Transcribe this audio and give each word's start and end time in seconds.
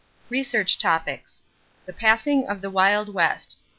=Research 0.31 0.79
Topics= 0.79 1.43
=The 1.85 1.93
Passing 1.93 2.47
of 2.47 2.61
the 2.61 2.71
Wild 2.71 3.13
West. 3.13 3.57